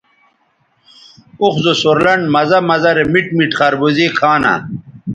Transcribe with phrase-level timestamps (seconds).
[1.41, 4.53] اوخ زو سور لنڈ مزہ مزہ رے میٹ میٹ خربوزے کھانہ